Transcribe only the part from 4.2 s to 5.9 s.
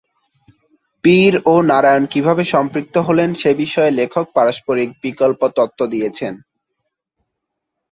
পারস্পরিক বিকল্প তত্ত্ব